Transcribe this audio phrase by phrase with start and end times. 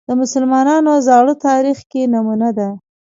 [0.07, 2.69] د مسلمانانو زاړه تاریخ کې نمونه ده